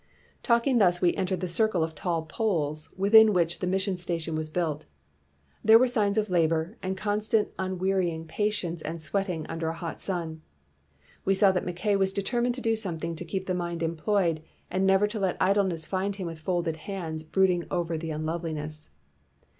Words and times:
''"Talking 0.51 0.79
thus, 0.79 0.99
we 0.99 1.13
entered 1.13 1.41
the 1.41 1.47
circle 1.47 1.83
of 1.83 1.93
tall 1.93 2.23
poles, 2.23 2.89
within 2.97 3.33
which 3.33 3.59
the 3.59 3.67
mission 3.67 3.97
station 3.97 4.33
was 4.33 4.49
built. 4.49 4.85
There 5.63 5.77
were 5.77 5.87
signs 5.87 6.17
of 6.17 6.27
labor, 6.27 6.75
and 6.81 6.97
constant 6.97 7.51
unwearying 7.59 8.25
patience 8.25 8.81
and 8.81 8.99
sweating 8.99 9.45
under 9.45 9.67
a 9.67 9.75
hot 9.75 10.01
sun. 10.01 10.41
We 11.23 11.35
saw 11.35 11.51
that 11.51 11.65
Mackay 11.65 11.97
was 11.97 12.13
determined 12.13 12.55
to 12.55 12.61
do 12.61 12.75
something 12.75 13.15
to 13.15 13.23
keep 13.23 13.45
the 13.45 13.53
mind 13.53 13.83
employed, 13.83 14.41
and 14.71 14.87
never 14.87 15.05
to 15.05 15.19
let 15.19 15.37
idleness 15.39 15.85
find 15.85 16.15
him 16.15 16.25
with 16.25 16.39
folded 16.39 16.77
hands 16.77 17.21
brooding 17.21 17.65
over 17.69 17.95
the 17.95 18.09
unloveliness. 18.09 18.89